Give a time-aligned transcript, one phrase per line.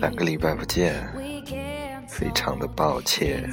[0.00, 0.94] 两个礼拜不见，
[2.08, 3.50] 非常的抱歉，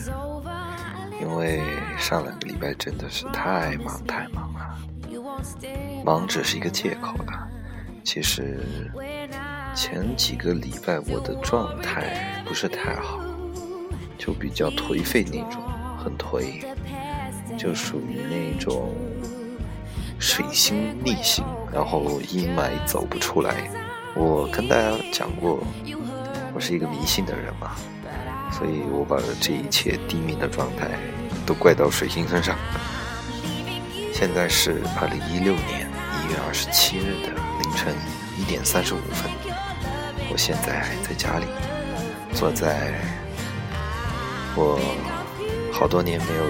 [1.21, 1.61] 因为
[1.97, 4.77] 上两个礼拜真的是太忙太忙了，
[6.03, 7.47] 忙只是一个借口啦。
[8.03, 8.91] 其实
[9.76, 13.20] 前几个礼拜我的状态不是太好，
[14.17, 15.62] 就比较颓废那种，
[16.03, 16.65] 很颓，
[17.57, 18.93] 就属于那种
[20.20, 23.70] 水星逆行，然后阴霾走不出来。
[24.13, 25.63] 我跟大家讲过，
[26.53, 27.71] 我是一个迷信的人嘛，
[28.51, 30.89] 所以我把这一切低迷的状态
[31.45, 32.57] 都怪到水星身上。
[34.13, 37.95] 现在是二零一六年一月二十七日的凌晨
[38.37, 39.31] 一点三十五分，
[40.29, 41.46] 我现在在家里，
[42.34, 42.93] 坐在
[44.55, 44.77] 我
[45.71, 46.43] 好多年没有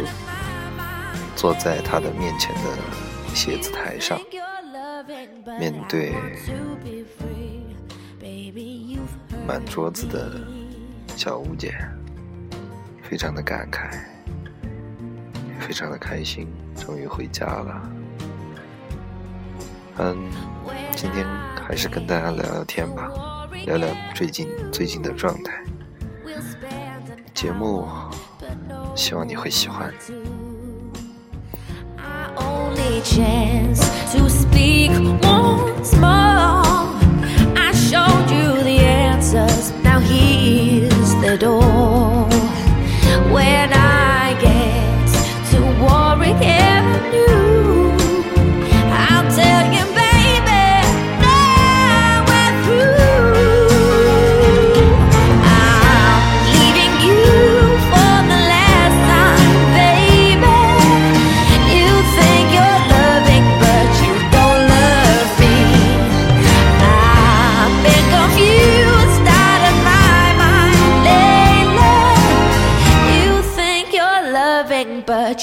[1.36, 4.20] 坐在他的面前的写字台上，
[5.59, 6.14] 面对。
[9.52, 10.32] 满桌子的
[11.18, 11.74] 小物件，
[13.04, 13.92] 非常的感慨，
[15.60, 17.92] 非常的开心，终于回家了。
[19.98, 20.32] 嗯，
[20.96, 21.28] 今天
[21.68, 23.12] 还是跟大家聊聊天吧，
[23.66, 25.62] 聊聊最近最近的状态。
[27.34, 27.86] 节目
[28.96, 29.94] 希望你会喜欢。
[41.32, 42.28] The door.
[43.32, 45.08] When I get
[45.52, 46.42] to Warwick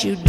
[0.04, 0.27] you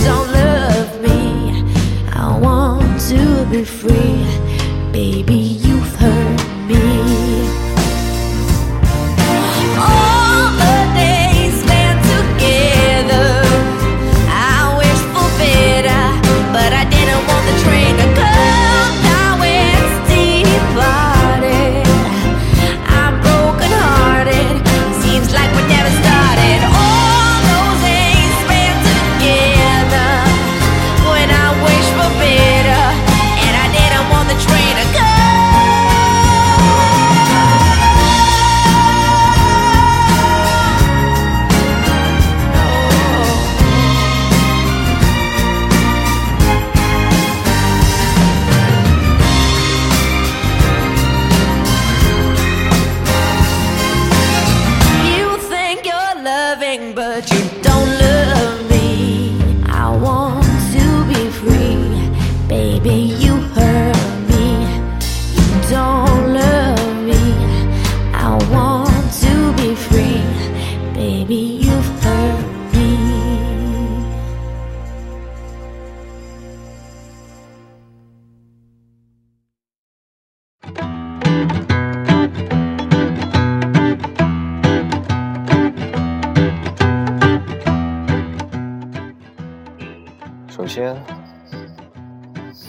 [90.80, 90.96] 首先，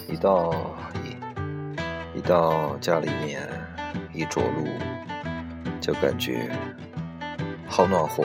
[0.09, 0.53] 一到
[1.05, 3.49] 一一到家里面，
[4.13, 4.67] 一着陆，
[5.81, 6.51] 就感觉
[7.69, 8.25] 好暖和，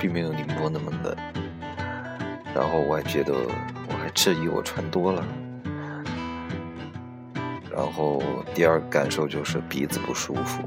[0.00, 1.16] 并没有宁波那么冷。
[2.54, 5.26] 然后我还觉得，我还质疑我穿多了。
[7.68, 8.22] 然后
[8.54, 10.62] 第二个感受就是鼻子不舒服，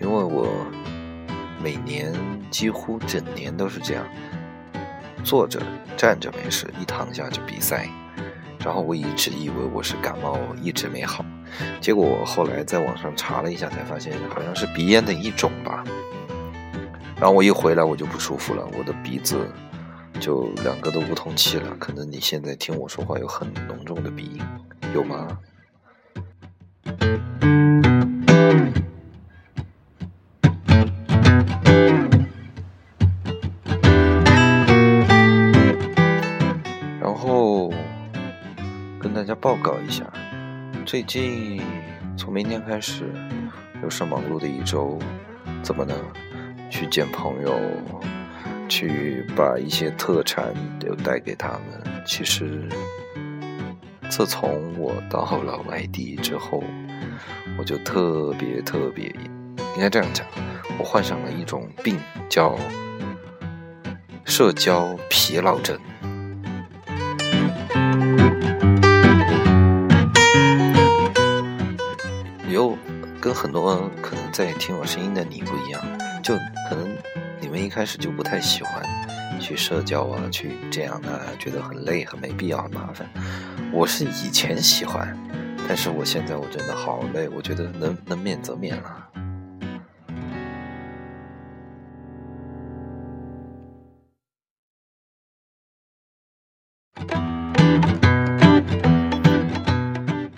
[0.00, 0.48] 因为我
[1.62, 2.12] 每年
[2.50, 4.04] 几乎整年都是这样。
[5.28, 5.60] 坐着、
[5.94, 7.86] 站着没事，一躺下就鼻塞。
[8.64, 11.22] 然后我一直以为我是感冒，一直没好。
[11.82, 15.84] 结果我后来在网上查了一下，才发现好像是鼻炎的一种吧。
[17.16, 19.46] 然后我一回来我就不舒服了，我的鼻子
[20.18, 21.76] 就两个都不通气了。
[21.78, 24.42] 可能你现在听我说话有很浓重的鼻音，
[24.94, 25.28] 有吗？
[39.98, 40.04] 下，
[40.86, 41.60] 最近
[42.16, 43.12] 从明天开始
[43.82, 44.96] 又是忙碌的一周，
[45.60, 45.94] 怎么呢？
[46.70, 47.58] 去见朋友，
[48.68, 52.04] 去把一些特产都带给他们。
[52.06, 52.68] 其实，
[54.08, 56.62] 自从我到了外地之后，
[57.58, 59.06] 我就特别特别，
[59.74, 60.24] 应该这样讲，
[60.78, 61.98] 我患上了一种病，
[62.28, 62.56] 叫
[64.24, 65.76] 社交疲劳症。
[73.40, 75.80] 很多可能在听我声音的你不一样，
[76.20, 76.34] 就
[76.68, 76.92] 可能
[77.40, 78.82] 你们一开始就不太喜欢
[79.40, 83.08] 去社交啊，去这样的，觉得很累、很没必要、很麻烦。
[83.72, 85.16] 我是以前喜欢。
[85.68, 89.06] 但是我现在我真的好累，我觉得能能免则免了。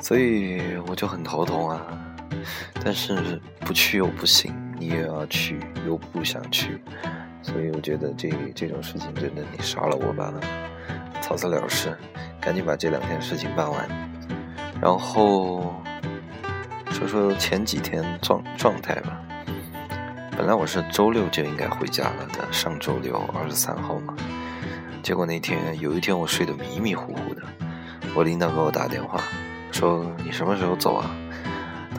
[0.02, 1.80] 所以我就很头痛啊。
[2.82, 6.80] 但是不去又不行，你也要去，又不想去，
[7.42, 10.32] 所以我觉得这这种事情真的你杀了我吧，
[11.20, 11.96] 草草了事，
[12.40, 13.88] 赶紧把这两天事情办完。
[14.80, 15.74] 然后
[16.90, 19.20] 说说前几天状状态吧。
[20.36, 24.14] 本来我是周六就应该回家了的，上周六二十三号嘛。
[25.02, 27.42] 结果那天有一天我睡得迷迷糊糊的，
[28.14, 29.22] 我领导给我打电话
[29.70, 31.10] 说：“你什么时候走啊？”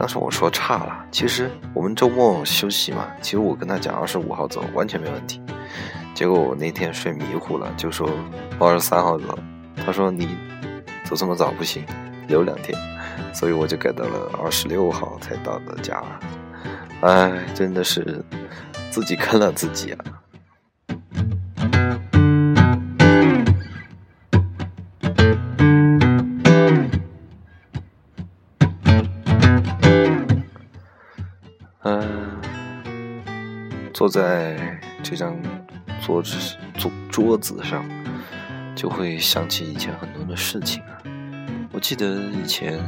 [0.01, 3.05] 当时我说差了，其实我们周末休息嘛。
[3.21, 5.39] 其实我跟他讲二十五号走完全没问题。
[6.15, 8.09] 结果我那天睡迷糊了，就说
[8.57, 9.37] 二十三号走。
[9.85, 10.27] 他说你
[11.03, 11.85] 走这么早不行。
[12.27, 12.75] 留两天，
[13.31, 16.01] 所以我就改到了二十六号才到的家。
[17.01, 18.23] 哎，真的是
[18.89, 20.20] 自己坑了自己啊！
[34.01, 34.57] 坐在
[35.03, 35.37] 这张
[36.03, 37.87] 桌子桌桌子上，
[38.75, 40.97] 就会想起以前很多的事情啊。
[41.71, 42.79] 我记得以前，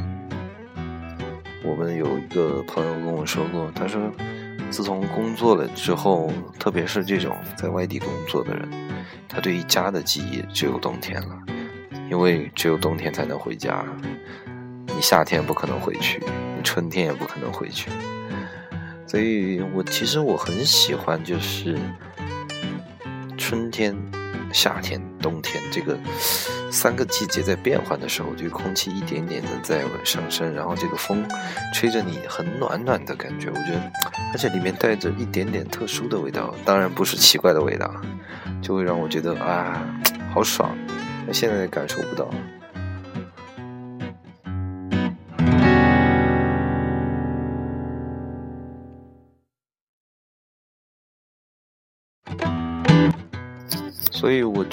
[1.62, 4.10] 我们有一个朋友跟我说过，他说，
[4.70, 8.68] 自从工作了之后，特别是这种在外地工作的人，
[9.28, 11.38] 他对于家的记忆只有冬天了，
[12.10, 13.84] 因为只有冬天才能回家，
[14.88, 16.18] 你夏天不可能回去，
[16.56, 17.88] 你春天也不可能回去，
[19.06, 21.78] 所以我其实我很喜欢就是
[23.36, 23.96] 春天。
[24.52, 25.98] 夏天、冬天这个
[26.70, 31.26] 三个季节在变换的时候，这个空气一点点的在上升，然后这个风
[31.74, 33.92] 吹着你很暖暖的感觉，我觉得，
[34.32, 37.92] 而且里面带着一点点特殊的味道，当然不是奇怪的味道，
[38.62, 39.84] 就会让我觉得啊，
[40.32, 40.78] 好爽，
[41.32, 42.30] 现在感受不到。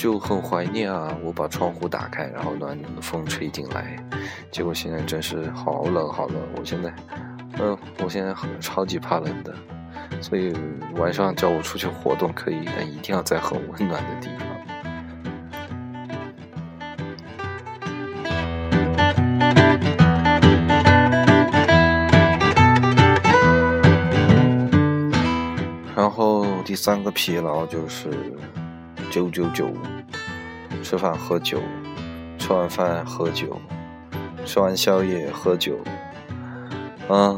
[0.01, 1.15] 就很怀念啊！
[1.23, 3.95] 我把窗户打开，然后暖暖的风吹进来，
[4.49, 6.37] 结果现在真是好冷好冷。
[6.57, 6.91] 我现在，
[7.59, 9.53] 嗯，我现在很超级怕冷的，
[10.19, 10.55] 所以
[10.95, 14.47] 晚上叫我出去活动可以，但一定要在很温暖的地方。
[25.95, 28.09] 然后第三个疲劳就是。
[29.11, 29.69] 九九九，
[30.81, 31.61] 吃饭喝酒，
[32.39, 33.59] 吃完饭喝酒，
[34.45, 35.77] 吃完宵夜喝酒，
[37.09, 37.35] 啊，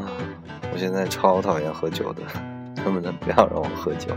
[0.72, 2.22] 我现在超讨厌喝酒的，
[2.84, 4.14] 能不能不要让我喝酒？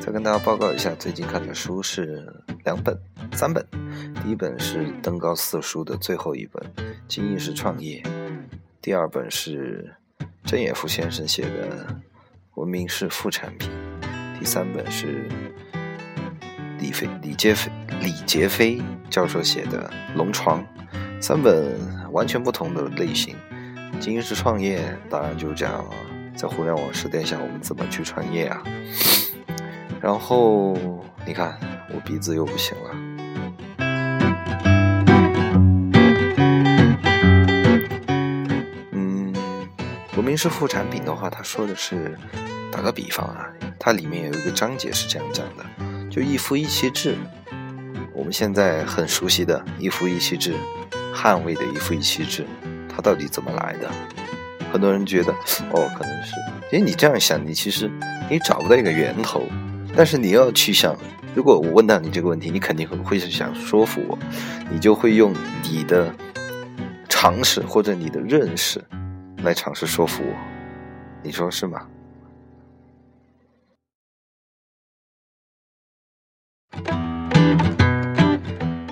[0.00, 2.26] 再跟大家报告一下，最近看的书是
[2.64, 2.98] 两本、
[3.32, 3.62] 三本。
[4.22, 6.62] 第一本是登高四书的最后一本
[7.06, 8.02] 《精英是创业》，
[8.80, 9.94] 第二本是
[10.44, 11.86] 郑也夫先生写的
[12.54, 13.70] 《文明是副产品》，
[14.38, 15.28] 第三本是
[16.80, 17.70] 李飞、李杰飞、
[18.00, 20.64] 李杰飞教授写的《龙床》，
[21.22, 21.78] 三本
[22.10, 23.36] 完全不同的类型。
[23.98, 24.80] 《精英是创业》
[25.10, 25.84] 当然就讲
[26.34, 28.62] 在互联网时代下我们怎么去创业啊。
[30.00, 30.76] 然后
[31.26, 31.58] 你看
[31.94, 33.05] 我鼻子又不行了。
[40.26, 42.18] 明是副产品的话，他说的是，
[42.72, 43.46] 打个比方啊，
[43.78, 45.64] 它里面有一个章节是这样讲的，
[46.10, 47.14] 就一夫一妻制，
[48.12, 50.52] 我们现在很熟悉的一夫一妻制，
[51.14, 52.44] 捍卫的一夫一妻制，
[52.88, 53.88] 它到底怎么来的？
[54.72, 55.32] 很多人觉得，
[55.70, 56.32] 哦，可能是，
[56.72, 57.88] 因为你这样想，你其实
[58.28, 59.44] 你找不到一个源头，
[59.94, 60.96] 但是你要去想，
[61.36, 64.18] 如果我问到你这个问题，你肯定会会是想说服我，
[64.68, 66.12] 你就会用你的
[67.08, 68.82] 常识或者你的认识。
[69.46, 70.34] 来尝试说服我，
[71.22, 71.86] 你说是吗？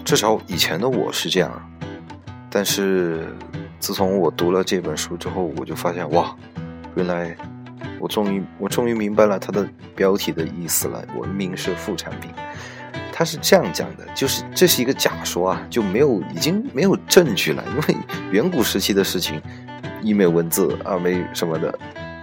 [0.05, 1.51] 至少以前的我是这样，
[2.49, 3.35] 但是
[3.81, 6.37] 自从我读了这本书之后，我就发现哇，
[6.95, 7.37] 原来
[7.99, 11.05] 我终于我终于明白了它的标题的意思了。
[11.17, 12.31] 文明是副产品，
[13.13, 17.97] 它是这样讲的，就是这是一个假说啊，就没有已经没有证据了，因为
[18.31, 19.43] 远古时期的事情，
[20.05, 21.77] 一没文字，二没什么的，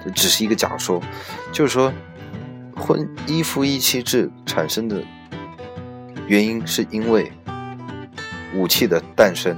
[0.06, 1.02] 这只是一个假说，
[1.52, 1.92] 就是说
[2.76, 5.04] 婚一夫一妻制产生的
[6.28, 7.32] 原因是因为。
[8.54, 9.58] 武器的诞生，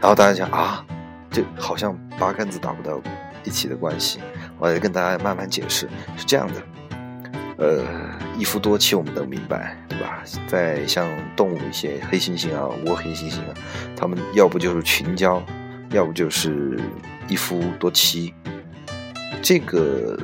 [0.00, 0.86] 然后大家想啊，
[1.32, 3.00] 这好像八竿子打不到
[3.42, 4.20] 一起的关系。
[4.56, 6.62] 我来跟大家慢慢解释，是这样的，
[7.58, 7.84] 呃，
[8.38, 10.22] 一夫多妻我们都明白，对吧？
[10.46, 13.54] 在像动物一些黑猩猩啊、倭黑猩猩啊，
[13.96, 15.42] 他们要不就是群交，
[15.90, 16.80] 要不就是
[17.28, 18.32] 一夫多妻。
[19.42, 20.18] 这个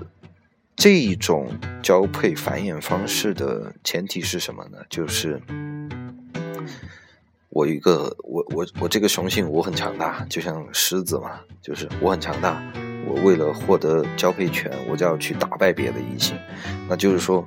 [0.76, 1.48] 这一种
[1.82, 4.78] 交配繁衍方式的前提是什么呢？
[4.88, 5.40] 就是。
[7.54, 12.62] 我一个我我我这个雄性我很强大，就像狮子嘛，就是我很强大。
[13.06, 16.34] 我为了获得交配权，我就要去打败别的异性。
[16.88, 17.46] 那就是说，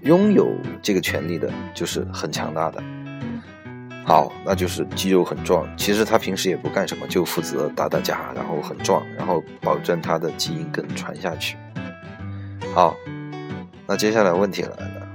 [0.00, 2.82] 拥有这个权利的就是很强大的。
[4.06, 5.68] 好，那就是肌肉很壮。
[5.76, 11.56] 其实他平时也不干什么，就负责打打架，然后很壮，然后保证他的基因更传下去。
[12.72, 12.96] 好，
[13.86, 15.08] 那接下来问题来了，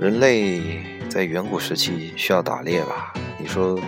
[0.00, 0.82] 人类。
[1.08, 3.14] 在远古时期需要打猎吧？
[3.38, 3.80] 你说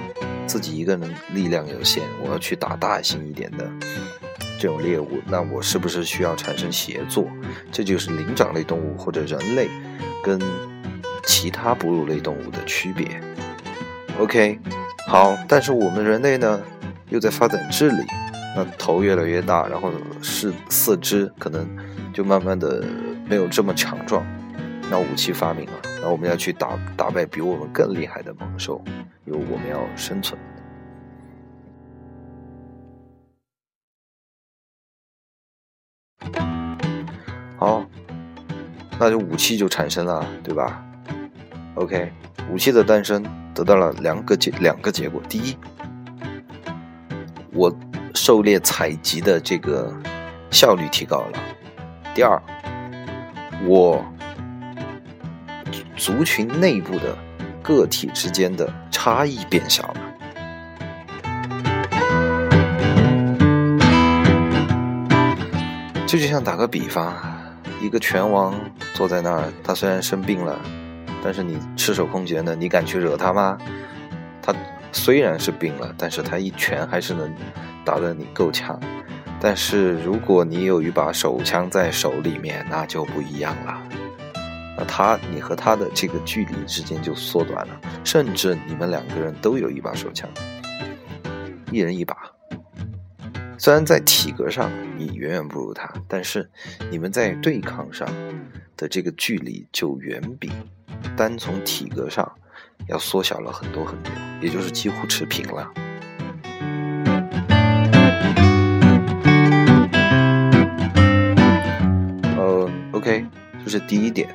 [0.47, 3.70] 自己一个人力量有限，我要去打大型一点的
[4.59, 7.28] 这种猎物，那我是不是需要产生协作？
[7.70, 9.68] 这就是灵长类动物或者人类
[10.25, 10.40] 跟
[11.25, 13.21] 其他哺乳类动物的区别。
[14.19, 14.59] OK，
[15.07, 16.61] 好，但是我们人类呢，
[17.09, 18.05] 又在发展智力，
[18.55, 21.69] 那头越来越大，然后是四肢可能
[22.12, 22.85] 就慢慢的
[23.27, 24.25] 没有这么强壮。
[24.91, 25.73] 那武器发明了，
[26.03, 28.83] 那我们要去打打败比我们更厉害的猛兽，
[29.25, 30.39] 因为我们要生存。
[37.57, 37.87] 好，
[38.99, 40.85] 那就武器就产生了，对吧
[41.80, 42.12] ？OK，
[42.50, 45.56] 武器的诞生得到了两个结两个结果：第一，
[47.52, 47.75] 我
[48.14, 49.92] 狩猎采集的这个
[50.50, 51.38] 效率提高了；
[52.14, 52.40] 第二，
[53.66, 54.04] 我。
[55.96, 57.14] 族群内部的
[57.62, 60.00] 个体之间的差异变小了。
[66.06, 67.14] 这就像打个比方，
[67.82, 68.58] 一个拳王
[68.94, 70.58] 坐在那儿，他虽然生病了，
[71.23, 73.59] 但是你赤手空拳的，你敢去惹他吗？
[74.43, 74.55] 他
[74.93, 77.35] 虽然是病了，但是他一拳还是能
[77.85, 78.81] 打得你够呛。
[79.41, 83.83] 但是如果你有一把手枪在手里面，那就不一样了。
[84.77, 90.29] 那他，你和他的这个距离之间就缩短了，甚至你们两个人都有一把手枪，
[91.71, 92.17] 一人一把。
[93.59, 96.50] 虽然在体格上你远远不如他，但是
[96.91, 98.09] 你们在对抗上
[98.77, 100.50] 的这个距离就远比
[101.16, 102.30] 单从体格上
[102.88, 105.71] 要缩小了很多很多，也就是几乎持平了。
[112.37, 113.25] 呃，OK，
[113.64, 114.28] 这是第一点。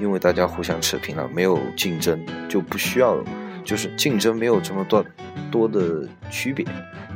[0.00, 2.18] 因为大家互相持平了，没有竞争，
[2.48, 3.16] 就不需要，
[3.64, 5.04] 就是竞争没有这么多
[5.48, 6.66] 多的区别。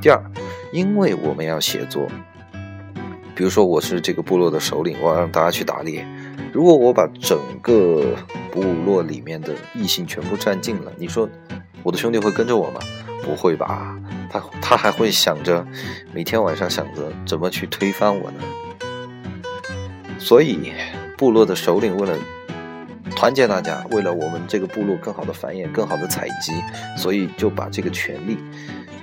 [0.00, 0.22] 第二，
[0.72, 2.06] 因为我们要协作，
[3.34, 6.06] 比如说我是这个部落的首领，我要让大家去打猎。
[6.56, 8.16] 如果我把整个
[8.50, 11.28] 部落里面的异性全部占尽了，你说
[11.82, 12.80] 我的兄弟会跟着我吗？
[13.22, 13.94] 不会吧，
[14.30, 15.66] 他他还会想着
[16.14, 18.40] 每天晚上想着怎么去推翻我呢。
[20.18, 20.72] 所以，
[21.18, 22.16] 部落的首领为了
[23.14, 26.54] 团结大家，为了我们这个部落更好的繁衍、更好的采集，
[26.96, 28.38] 所以就把这个权利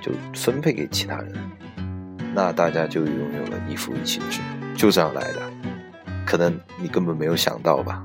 [0.02, 1.32] 就分配给其他人，
[2.34, 4.40] 那大家就拥有了一夫一妻制，
[4.76, 5.40] 就这样来的。
[6.34, 8.04] 可能你根本没有想到吧？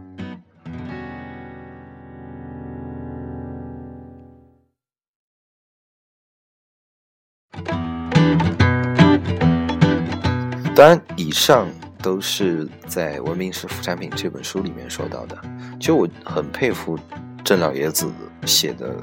[10.76, 11.66] 当然，以上。
[12.00, 15.36] 都是在《文明是副产品》这本书里面说到的。
[15.80, 16.96] 其实我很佩服
[17.44, 18.08] 郑老爷子
[18.46, 18.94] 写的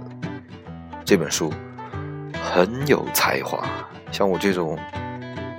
[1.04, 1.52] 这本书，
[2.42, 3.68] 很有才华。
[4.14, 4.80] 像我这种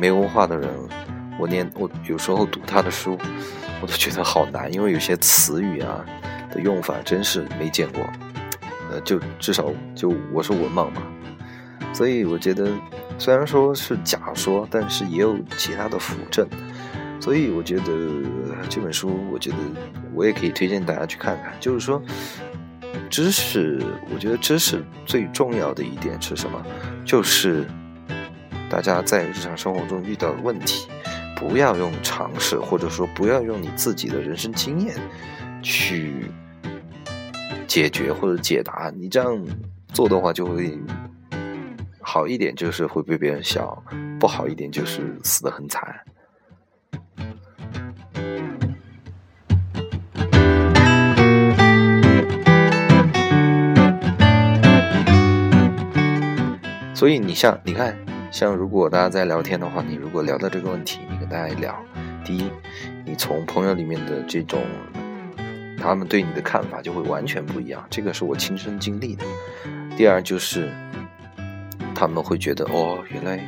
[0.00, 0.70] 没文化的人，
[1.38, 3.19] 我念我有时候读他的书，
[3.81, 6.05] 我都觉得好难，因为有些词语啊
[6.50, 8.07] 的用法真是没见过。
[8.90, 11.02] 呃，就至少就我是文盲嘛，
[11.93, 12.71] 所以我觉得
[13.19, 16.49] 虽然说是假说，但是也有其他的辅证。
[17.19, 17.83] 所以我觉得
[18.69, 19.57] 这本书，我觉得
[20.14, 21.52] 我也可以推荐大家去看看。
[21.59, 22.00] 就是说，
[23.11, 23.83] 知识，
[24.14, 26.62] 我觉得知识最重要的一点是什么？
[27.05, 27.66] 就是
[28.71, 30.87] 大家在日常生活中遇到的问题，
[31.37, 34.97] 不要用常识，或者说不要用你自己的人生经验
[35.62, 36.25] 去
[37.66, 38.90] 解决或者解答。
[38.97, 39.45] 你这样
[39.93, 40.76] 做的话，就会
[42.00, 43.81] 好一点，就是会被别人笑；
[44.19, 45.95] 不好一点，就是死得很惨。
[56.95, 57.95] 所以你像你看，
[58.30, 61.75] 像如果大家在聊天的话，你如果聊到这个问题，你跟大家聊，
[62.25, 62.50] 第一，
[63.04, 64.61] 你从朋友里面的这种，
[65.78, 69.25] 他们对你的看法就会完全不一样，这个是我亲身经历的。
[69.97, 70.71] 第二就是，
[71.95, 73.40] 他们会觉得哦，原来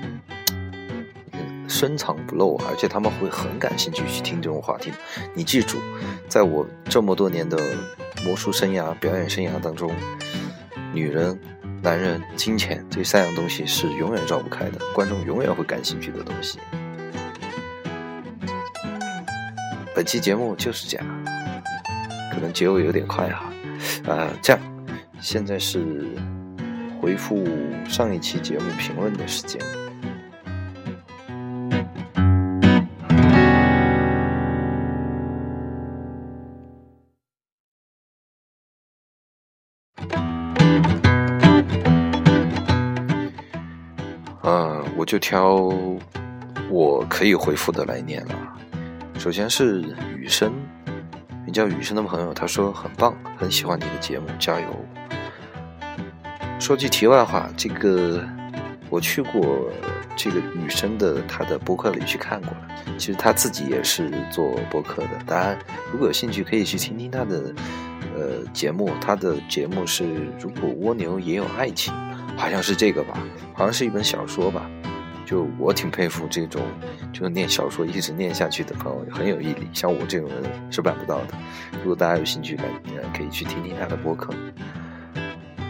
[1.68, 4.90] 深藏不露，而且他们会很感兴趣去听这种话题。
[5.34, 5.76] 你记住，
[6.28, 7.58] 在我这么多年的
[8.24, 9.90] 魔术生涯、表演生涯当中，
[10.94, 11.38] 女人。
[11.82, 16.58] 男人、金钱这三样东西是永远绕不开的，观众永远会感兴趣的东西。
[19.94, 21.06] 本期节目就是这样，
[22.32, 23.52] 可能结尾有点快哈，
[24.04, 24.60] 呃，这样，
[25.20, 26.06] 现在是
[27.00, 27.46] 回复
[27.88, 29.60] 上一期节目评论的时间。
[45.08, 45.72] 就挑
[46.68, 48.34] 我可以回复的来念了。
[49.18, 49.80] 首先是
[50.14, 50.52] 雨生，
[51.46, 54.66] 名叫雨生的朋友，他说很棒，很喜欢你的节目，加油。
[56.60, 58.22] 说句题外话，这个
[58.90, 59.70] 我去过
[60.14, 65.08] 这个雨生的他的博客里去看过了，其实他自己也是做博客的。
[65.26, 65.58] 大家
[65.90, 67.54] 如果有兴趣，可以去听听他的
[68.14, 68.90] 呃节目。
[69.00, 70.04] 他的节目是
[70.38, 71.94] 如果蜗牛也有爱情，
[72.36, 73.18] 好像是这个吧，
[73.54, 74.68] 好像是一本小说吧。
[75.28, 76.62] 就我挺佩服这种，
[77.12, 79.68] 就是念小说一直念下去的朋友，很有毅力。
[79.74, 81.36] 像我这种人是办不到的。
[81.82, 82.58] 如果大家有兴趣，
[83.14, 84.32] 可以去听听他的播客。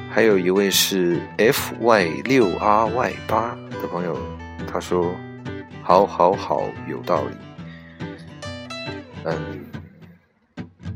[0.09, 4.17] 还有一位是 F Y 六 R Y 八的朋友，
[4.65, 5.13] 他说
[5.83, 8.07] ：“好好好，有道理。”
[9.27, 9.65] 嗯，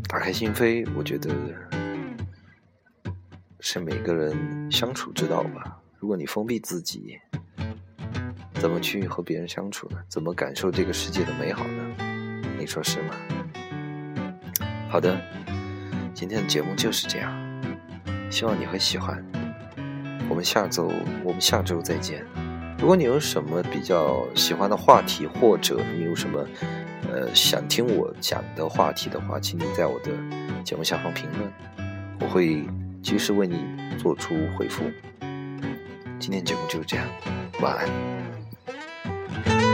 [0.09, 1.35] 打开心扉，我觉得
[3.59, 5.81] 是每个人相处之道吧。
[5.99, 7.19] 如果你封闭自己，
[8.63, 9.99] 怎么去和别人相处呢？
[10.09, 11.83] 怎么感受这个世界的美好呢？
[12.57, 13.15] 你说是吗？
[14.89, 15.21] 好的，
[16.15, 17.33] 今天的节目就是这样，
[18.31, 19.21] 希望你会喜欢。
[20.31, 20.93] 我们下周，
[21.25, 22.25] 我们下周再见。
[22.79, 26.47] 如果你有什么比较喜欢的话题，或者你有什么
[27.11, 30.13] 呃想听我讲的话题的话，请你在我的
[30.63, 31.53] 节目下方评论，
[32.21, 32.65] 我会
[33.03, 33.65] 及时为你
[33.99, 34.85] 做出回复。
[36.21, 37.05] 今天节目就是这样，
[37.61, 38.42] 晚安。
[39.45, 39.72] Thank you.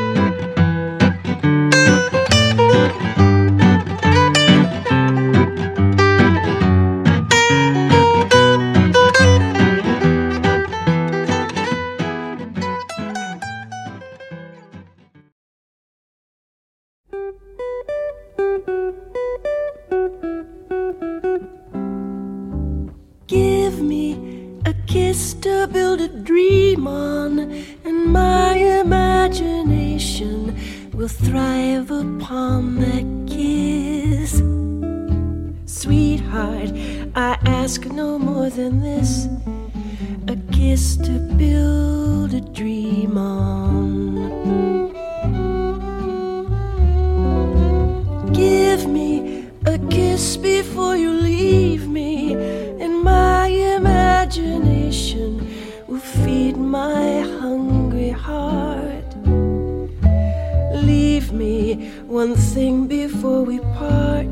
[61.33, 64.27] Me one thing before we part.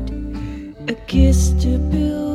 [0.87, 2.26] A kiss to build